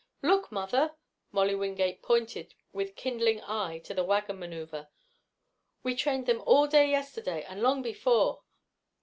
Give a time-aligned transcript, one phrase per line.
[0.23, 0.95] "Look, mother!"
[1.31, 4.89] Molly Wingate pointed with kindling eye to the wagon maneuver.
[5.83, 8.41] "We trained them all day yesterday, and long before.